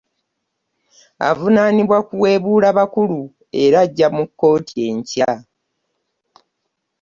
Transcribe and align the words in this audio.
Avunaanibwa 1.29 1.97
kuweebula 2.07 2.67
bakulu 2.77 3.19
era 3.63 3.77
ajja 3.85 4.07
mu 4.15 4.23
kkooti 4.27 4.73
enkya. 4.87 5.31